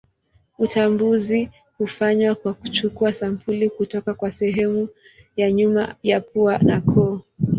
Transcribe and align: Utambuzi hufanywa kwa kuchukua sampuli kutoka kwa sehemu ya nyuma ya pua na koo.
Utambuzi 0.59 1.49
hufanywa 1.77 2.35
kwa 2.35 2.53
kuchukua 2.53 3.13
sampuli 3.13 3.69
kutoka 3.69 4.13
kwa 4.13 4.31
sehemu 4.31 4.89
ya 5.37 5.51
nyuma 5.51 5.95
ya 6.03 6.21
pua 6.21 6.57
na 6.57 6.81
koo. 6.81 7.21